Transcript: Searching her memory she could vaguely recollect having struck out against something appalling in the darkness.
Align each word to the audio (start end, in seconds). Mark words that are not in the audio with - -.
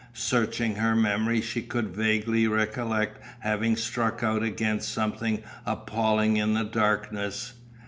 Searching 0.15 0.77
her 0.77 0.95
memory 0.95 1.41
she 1.41 1.61
could 1.61 1.95
vaguely 1.95 2.47
recollect 2.47 3.19
having 3.41 3.75
struck 3.75 4.23
out 4.23 4.41
against 4.41 4.91
something 4.91 5.43
appalling 5.63 6.37
in 6.37 6.55
the 6.55 6.63
darkness. 6.65 7.53